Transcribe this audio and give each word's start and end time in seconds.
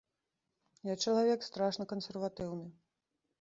Я 0.91 0.95
чалавек 1.03 1.45
страшна 1.49 1.87
кансерватыўны. 1.93 2.67